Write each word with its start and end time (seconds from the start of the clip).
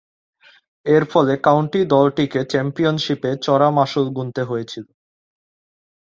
এরফলে 0.85 1.33
কাউন্টি 1.47 1.79
দলটিকে 1.93 2.41
চ্যাম্পিয়নশীপে 2.51 3.31
চড়া 3.45 3.69
মাশুল 3.77 4.07
গুণতে 4.17 4.41
হয়েছিল। 4.43 4.85